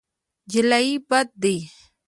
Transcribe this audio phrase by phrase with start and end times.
[0.51, 1.55] جلايي بد دی.